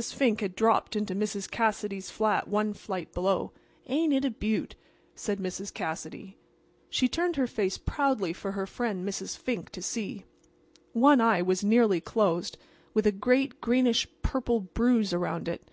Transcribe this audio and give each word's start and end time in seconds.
Fink 0.00 0.40
had 0.40 0.56
dropped 0.56 0.96
into 0.96 1.14
Mrs. 1.14 1.50
Cassidy's 1.50 2.08
flat 2.10 2.48
one 2.48 2.72
flight 2.72 3.12
below. 3.12 3.52
"Ain't 3.86 4.14
it 4.14 4.24
a 4.24 4.30
beaut?" 4.30 4.74
said 5.14 5.38
Mrs. 5.38 5.74
Cassidy. 5.74 6.38
She 6.88 7.06
turned 7.06 7.36
her 7.36 7.46
face 7.46 7.76
proudly 7.76 8.32
for 8.32 8.52
her 8.52 8.66
friend 8.66 9.06
Mrs. 9.06 9.36
Fink 9.36 9.68
to 9.72 9.82
see. 9.82 10.24
One 10.94 11.20
eye 11.20 11.42
was 11.42 11.62
nearly 11.62 12.00
closed, 12.00 12.56
with 12.94 13.06
a 13.06 13.12
great, 13.12 13.60
greenish 13.60 14.08
purple 14.22 14.60
bruise 14.60 15.12
around 15.12 15.48
it. 15.48 15.68